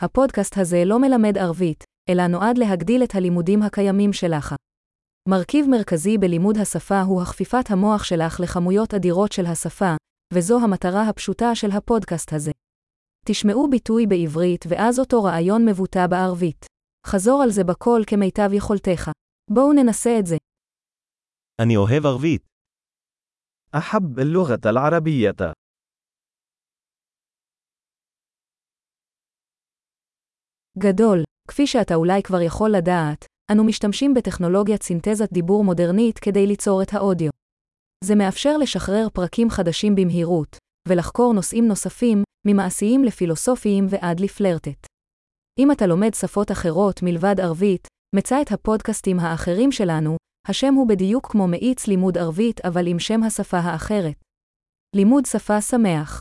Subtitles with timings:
[0.00, 4.54] הפודקאסט הזה לא מלמד ערבית, אלא נועד להגדיל את הלימודים הקיימים שלך.
[5.28, 9.94] מרכיב מרכזי בלימוד השפה הוא הכפיפת המוח שלך לכמויות אדירות של השפה,
[10.34, 12.50] וזו המטרה הפשוטה של הפודקאסט הזה.
[13.26, 16.66] תשמעו ביטוי בעברית ואז אותו רעיון מבוטא בערבית.
[17.06, 19.10] חזור על זה בקול כמיטב יכולתך.
[19.50, 20.36] בואו ננסה את זה.
[21.62, 22.42] אני אוהב ערבית.
[23.74, 25.52] أحب اللغة العربية.
[30.78, 36.82] גדול, כפי שאתה אולי כבר יכול לדעת, אנו משתמשים בטכנולוגיית סינתזת דיבור מודרנית כדי ליצור
[36.82, 37.30] את האודיו.
[38.04, 40.56] זה מאפשר לשחרר פרקים חדשים במהירות,
[40.88, 44.86] ולחקור נושאים נוספים, ממעשיים לפילוסופיים ועד לפלרטט.
[45.58, 50.16] אם אתה לומד שפות אחרות מלבד ערבית, מצא את הפודקאסטים האחרים שלנו,
[50.48, 54.16] השם הוא בדיוק כמו מאיץ לימוד ערבית אבל עם שם השפה האחרת.
[54.96, 56.20] לימוד שפה שמח